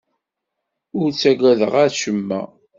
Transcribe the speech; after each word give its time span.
Ur 0.99 1.09
ttaggadeɣ 1.11 1.73
acemma. 1.85 2.41